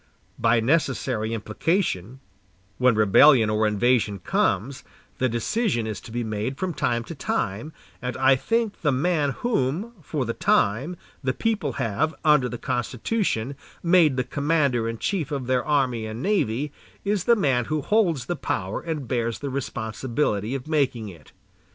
[0.39, 2.21] By necessary implication,
[2.79, 4.83] when rebellion or invasion comes,
[5.19, 9.29] the decision is to be made from time to time; and I think the man
[9.29, 15.29] whom, for the time, the people have, under the Constitution, made the commander in chief
[15.31, 16.71] of their army and navy,
[17.05, 21.31] is the man who holds the power and bears the responsibility of making it.